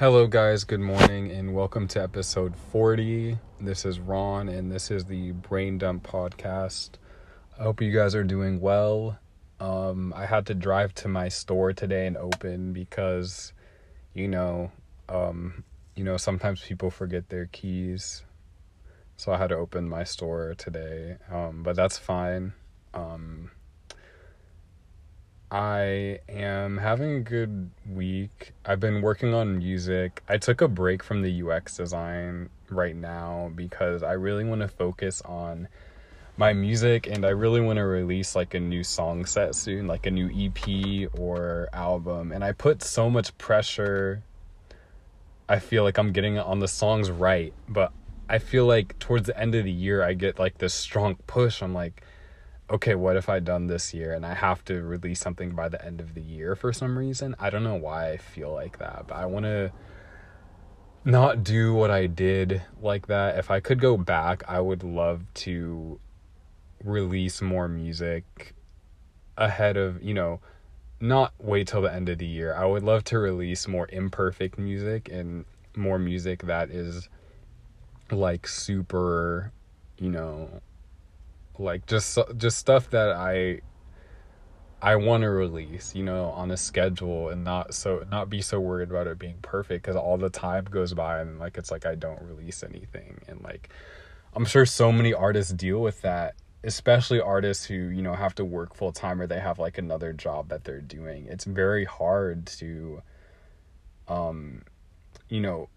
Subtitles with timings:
[0.00, 0.64] Hello, guys.
[0.64, 3.36] Good morning, and welcome to episode 40.
[3.60, 6.92] This is Ron, and this is the Brain Dump Podcast.
[7.58, 9.18] I hope you guys are doing well.
[9.60, 13.52] Um, I had to drive to my store today and open because,
[14.14, 14.72] you know,
[15.10, 15.64] um,
[15.94, 18.22] you know, sometimes people forget their keys,
[19.18, 21.18] so I had to open my store today.
[21.30, 22.54] Um, but that's fine.
[22.94, 23.50] Um,
[25.50, 28.52] I am having a good week.
[28.64, 30.22] I've been working on music.
[30.28, 34.68] I took a break from the UX design right now because I really want to
[34.68, 35.66] focus on
[36.36, 40.06] my music and I really want to release like a new song set soon, like
[40.06, 42.30] a new EP or album.
[42.30, 44.22] And I put so much pressure.
[45.48, 47.92] I feel like I'm getting on the songs right, but
[48.28, 51.60] I feel like towards the end of the year I get like this strong push.
[51.60, 52.02] I'm like
[52.70, 55.84] okay, what if I done this year and I have to release something by the
[55.84, 57.34] end of the year for some reason?
[57.38, 59.72] I don't know why I feel like that, but I want to
[61.04, 63.38] not do what I did like that.
[63.38, 65.98] If I could go back, I would love to
[66.84, 68.54] release more music
[69.36, 70.40] ahead of, you know,
[71.00, 72.54] not wait till the end of the year.
[72.54, 75.44] I would love to release more imperfect music and
[75.74, 77.08] more music that is
[78.12, 79.52] like super,
[79.98, 80.60] you know,
[81.60, 83.60] like just just stuff that I
[84.82, 88.58] I want to release, you know, on a schedule and not so not be so
[88.58, 91.84] worried about it being perfect cuz all the time goes by and like it's like
[91.86, 93.68] I don't release anything and like
[94.34, 98.44] I'm sure so many artists deal with that, especially artists who, you know, have to
[98.44, 101.26] work full time or they have like another job that they're doing.
[101.26, 103.02] It's very hard to
[104.08, 104.62] um
[105.28, 105.68] you know,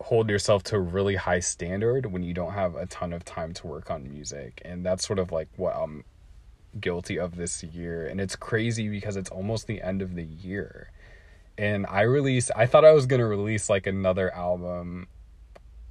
[0.00, 3.52] hold yourself to a really high standard when you don't have a ton of time
[3.52, 4.62] to work on music.
[4.64, 6.04] And that's sort of like what I'm
[6.80, 8.06] guilty of this year.
[8.06, 10.90] And it's crazy because it's almost the end of the year.
[11.58, 15.08] And I released I thought I was going to release like another album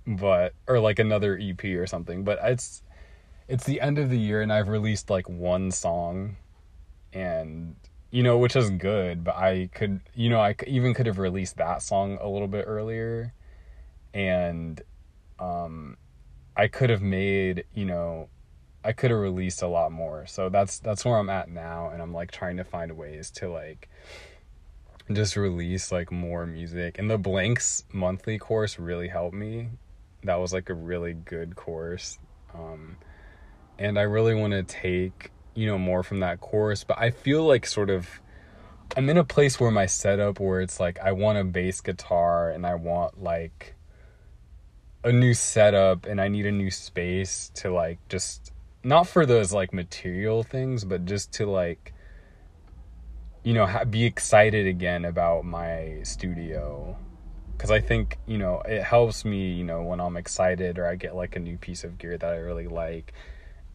[0.08, 2.24] but or like another EP or something.
[2.24, 2.82] But it's
[3.48, 6.38] it's the end of the year and I've released like one song.
[7.14, 7.76] And
[8.12, 11.58] you know which is good but I could you know I even could have released
[11.58, 13.34] that song a little bit earlier
[14.14, 14.82] and
[15.40, 15.98] um
[16.56, 18.28] I could have made, you know,
[18.84, 20.26] I could have released a lot more.
[20.26, 23.50] So that's that's where I'm at now and I'm like trying to find ways to
[23.50, 23.90] like
[25.12, 27.00] just release like more music.
[27.00, 29.70] And the Blanks monthly course really helped me.
[30.24, 32.20] That was like a really good course.
[32.54, 32.98] Um
[33.78, 37.46] and I really want to take, you know, more from that course, but I feel
[37.46, 38.20] like sort of
[38.98, 42.50] I'm in a place where my setup where it's like I want a bass guitar
[42.50, 43.76] and I want like
[45.04, 48.52] a new setup and I need a new space to like just
[48.84, 51.94] not for those like material things, but just to like
[53.44, 56.98] you know ha- be excited again about my studio.
[57.52, 60.96] Because I think you know it helps me you know when I'm excited or I
[60.96, 63.14] get like a new piece of gear that I really like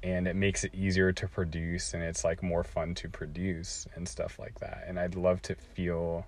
[0.02, 4.06] and it makes it easier to produce and it's like more fun to produce and
[4.06, 4.84] stuff like that.
[4.86, 6.26] And I'd love to feel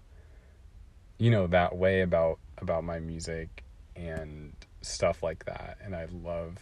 [1.18, 3.62] you know that way about about my music
[3.96, 4.52] and
[4.82, 5.78] stuff like that.
[5.82, 6.58] And i love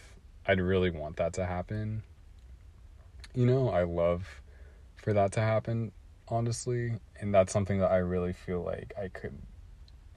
[0.47, 2.03] i'd really want that to happen.
[3.33, 4.41] You know i love
[4.95, 5.91] for that to happen
[6.27, 6.93] honestly.
[7.19, 9.37] And that's something that i really feel like i could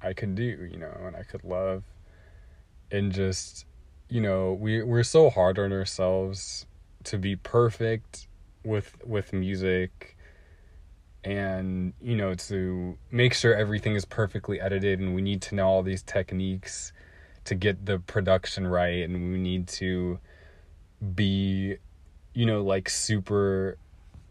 [0.03, 1.85] i could do you know and i could love.
[2.91, 3.67] And just
[4.09, 6.67] you know we we're so hard on ourselves
[7.05, 8.27] to be perfect
[8.65, 10.17] with with music
[11.25, 15.67] and you know to make sure everything is perfectly edited and we need to know
[15.67, 16.93] all these techniques
[17.49, 20.19] to get the production right and we need to
[21.15, 21.77] be
[22.35, 23.79] you know like super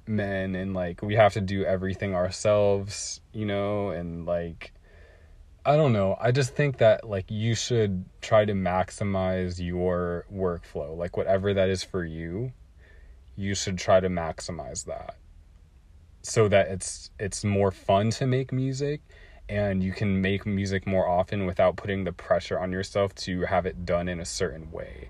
[0.06, 4.72] men and like we have to do everything ourselves you know and like
[5.66, 6.16] i don't know.
[6.22, 11.70] I just think that like you should try to maximize your workflow like whatever that
[11.70, 12.54] is for you
[13.36, 15.18] you should try to maximize that
[16.22, 19.02] so that it's it's more fun to make music
[19.50, 23.66] and you can make music more often without putting the pressure on yourself to have
[23.66, 25.10] it done in a certain way.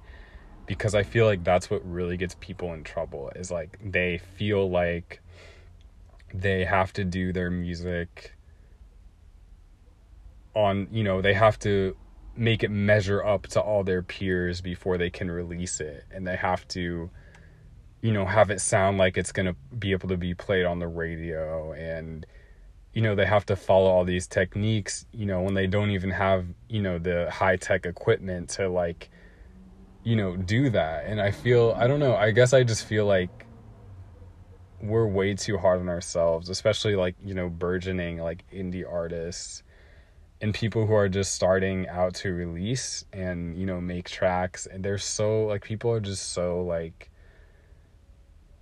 [0.65, 4.69] Because i feel like that's what really gets people in trouble is like they feel
[4.69, 5.21] like
[6.33, 8.33] they have to do their music
[10.53, 11.95] on you know they have to
[12.37, 16.05] make it measure up to all their peers before they can release it.
[16.11, 17.09] And they have to
[18.01, 20.79] you know have it sound like it's going to be able to be played on
[20.79, 22.25] the radio and
[22.97, 26.09] you know they have to follow all these techniques you know when they don't even
[26.09, 29.11] have you know the high tech equipment to like
[30.03, 31.05] you know do that.
[31.05, 33.45] And i feel i don't know i guess i just feel like
[34.81, 39.61] we're way too hard on ourselves especially like you know burgeoning like indie artists
[40.41, 44.67] and people who are just starting out to release and you know make tracks.
[44.67, 47.09] And they're so like people are just so like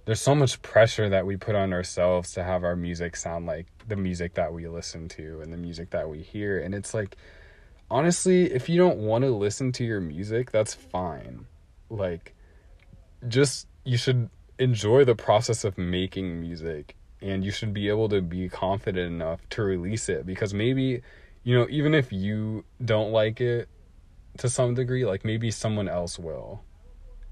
[0.06, 3.66] there's so much pressure that we put on ourselves to have our music sound like
[3.88, 6.60] the music that we listen to and the music that we hear.
[6.60, 7.18] And it's like
[7.90, 11.48] honestly if you don't want to listen to your music that's fine.
[11.90, 12.36] Like
[13.28, 14.30] just you should
[14.60, 19.42] enjoy the process of making music and you should be able to be confident enough
[19.50, 21.02] to release it because maybe
[21.44, 23.68] you know even if you don't like it
[24.38, 26.62] to some degree like maybe someone else will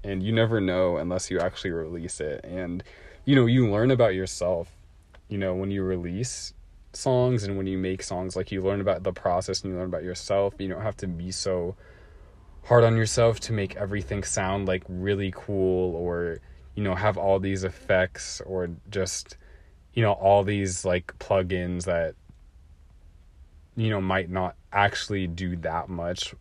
[0.04, 2.44] and you never know unless you actually release it.
[2.44, 2.84] And
[3.24, 4.70] you know you learn about yourself
[5.28, 6.52] you know when you release
[6.92, 9.88] songs and when you make songs like you learn about the process and you learn
[9.88, 10.54] about yourself.
[10.58, 11.76] You don't have to be so
[12.64, 16.40] hard on yourself to make everything sound like really cool or
[16.74, 19.36] you know have all these effects or just
[19.92, 22.14] you know all these like plugins that
[23.76, 26.34] you know might not actually do that much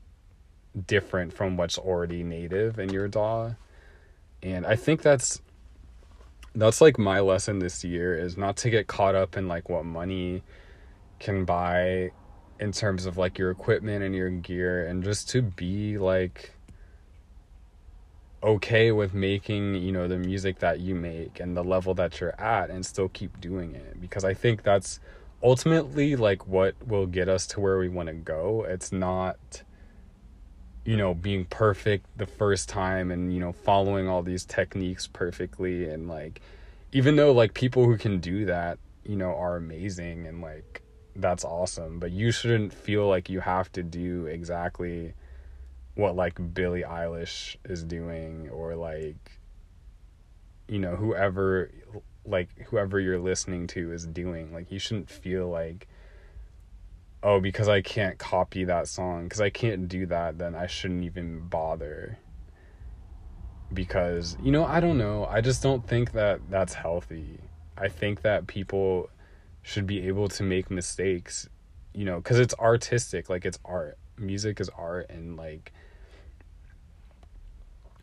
[0.88, 3.52] different from what's already native in your DAW.
[4.42, 5.42] And I think that's
[6.56, 9.86] that's like my lesson this year is not to get caught up in like what
[9.86, 10.44] money
[11.20, 12.12] can buy
[12.60, 16.52] in terms of like your equipment and your gear and just to be like
[18.44, 22.40] okay with making you know the music that you make and the level that you're
[22.40, 25.00] at and still keep doing it because i think that's
[25.42, 29.64] ultimately like what will get us to where we want to go it's not
[30.86, 35.90] you know being perfect the first time and you know following all these techniques perfectly
[35.90, 36.42] and like
[36.92, 40.82] even though like people who can do that you know are amazing and like
[41.16, 45.14] that's awesome but you shouldn't feel like you have to do exactly
[45.96, 49.40] what like Billie Eilish is doing or like
[50.68, 51.70] you know whoever
[52.26, 54.54] like whoever you're listening to is doing.
[54.54, 55.88] Like you shouldn't feel like
[57.24, 61.04] oh, because I can't copy that song, because I can't do that, then I shouldn't
[61.06, 62.20] even bother.
[63.74, 65.26] Because, you know, I don't know.
[65.26, 67.40] I just don't think that that's healthy.
[67.78, 69.10] I think that people
[69.64, 71.50] should be able to make mistakes,
[71.94, 73.98] you know, because it's artistic, like it's art.
[74.18, 75.72] Music is art, and like,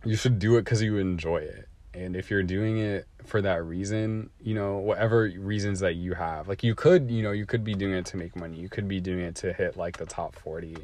[0.05, 3.65] you should do it because you enjoy it and if you're doing it for that
[3.65, 7.65] reason you know whatever reasons that you have like you could you know you could
[7.65, 8.59] be doing it to make money.
[8.59, 10.77] You could be doing it to hit like the top 40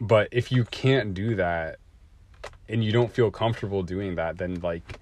[0.00, 1.78] but if you can't do that
[2.68, 4.98] and you don't feel comfortable doing that then like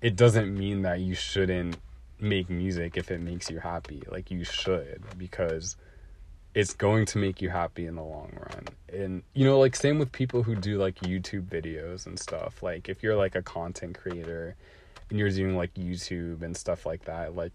[0.00, 1.76] it doesn't mean that you shouldn't
[2.20, 4.02] make music if it makes you happy.
[4.10, 5.76] Like you should because
[6.54, 8.64] it's going to make you happy in the long run.
[8.92, 12.62] And you know, like same with people who do like YouTube videos and stuff.
[12.62, 14.56] Like if you're like a content creator
[15.10, 17.52] and you're doing like YouTube and stuff like that, like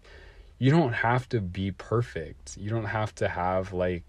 [0.58, 2.56] you don't have to be perfect.
[2.56, 4.04] You don't have to have like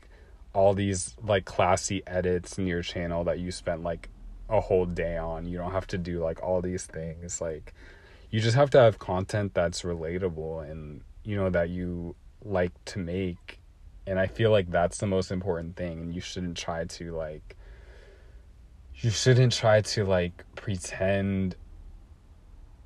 [0.54, 4.10] all these like classy edits in your channel that you spent like
[4.50, 5.48] a whole day on.
[5.48, 7.42] You don't have to do like all these things.
[7.42, 7.74] Like
[8.30, 13.00] you just have to have content that's relatable and you know that you like to
[13.00, 13.60] make
[14.08, 17.56] and i feel like that's the most important thing and you shouldn't try to like
[18.96, 21.56] you shouldn't try to like pretend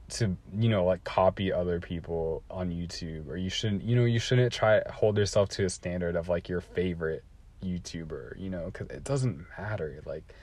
[0.09, 4.19] to you know like copy other people on youtube or you shouldn't you know you
[4.19, 7.23] shouldn't try hold yourself to a standard of like your favorite
[7.63, 10.33] youtuber you know because it doesn't matter like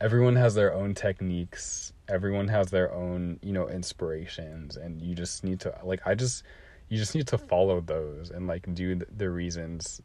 [0.00, 5.44] everyone has their own techniques everyone has their own you know inspirations and you just
[5.44, 6.42] need to like i just
[6.88, 10.00] you just need to follow those and like do the reasons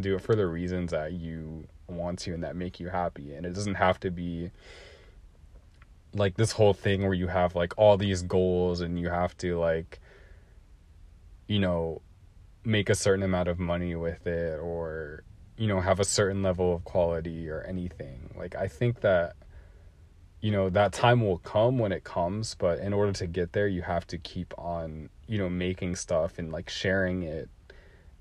[0.00, 3.34] do it for the reasons that you want to and that make you happy.
[3.34, 4.50] And it doesn't have to be
[6.14, 9.58] like this whole thing where you have like all these goals and you have to
[9.58, 10.00] like
[11.46, 12.00] you know
[12.64, 15.22] make a certain amount of money with it or
[15.56, 18.30] you know have a certain level of quality or anything.
[18.36, 19.36] Like i think that
[20.40, 23.66] you know that time will come when it comes but in order to get there
[23.66, 27.48] you have to keep on you know making stuff and like sharing it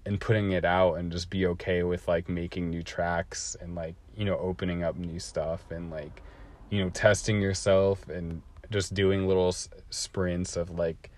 [0.08, 3.94] and putting it out and just be okay with like making new tracks and like
[4.16, 6.22] you know opening up new stuff and like
[6.70, 9.54] you know testing yourself and just doing little
[9.90, 11.12] sprints of like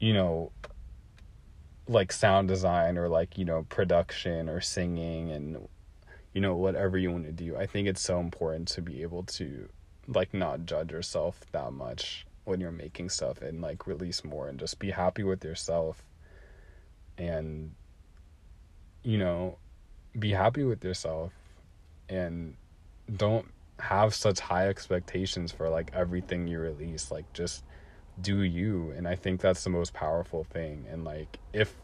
[0.00, 0.50] you know
[1.86, 5.68] like sound design or like you know production or singing and
[6.32, 7.56] you know whatever you want to do.
[7.56, 9.68] I think it's so important to be able to
[10.08, 14.58] like not judge yourself that much when you're making stuff and like release more and
[14.58, 16.04] just be happy with yourself.
[17.18, 17.72] And
[19.06, 19.56] you know,
[20.18, 21.32] be happy with yourself
[22.08, 22.56] and
[23.16, 23.46] don't
[23.78, 27.12] have such high expectations for like everything you release.
[27.12, 27.62] Like just
[28.20, 28.92] do you.
[28.96, 30.86] And I think that's the most powerful thing.
[30.90, 31.76] And like if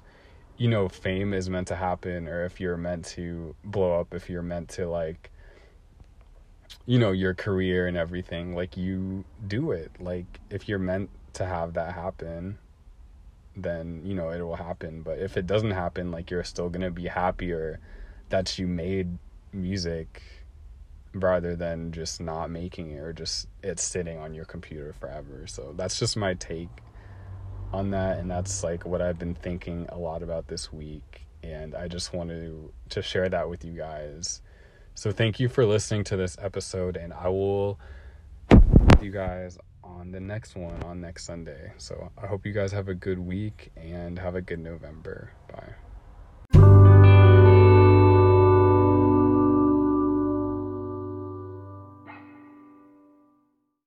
[0.57, 4.29] you know fame is meant to happen or if you're meant to blow up if
[4.29, 5.31] you're meant to like
[6.85, 11.47] you know your career and everything like you do it like if you're meant to
[11.47, 12.59] have that happen
[13.57, 15.03] then you know it will happen.
[15.03, 17.81] But if it doesn't happen like you're still to be happier
[18.29, 19.19] that you made
[19.53, 20.23] music
[21.15, 25.47] rather than just not making it or just it sitting on your computer forever.
[25.47, 26.71] So that's just my take
[27.73, 31.75] on that and that's like what I've been thinking a lot about this week and
[31.75, 34.43] I just wanted to, to share that with you guys.
[34.95, 37.79] So thank you for listening to this episode, and I will
[39.01, 39.59] you guys
[39.99, 41.73] on the next one on next Sunday.
[41.79, 45.33] So I hope you guys have a good week and have a good November.
[45.51, 45.75] Bye.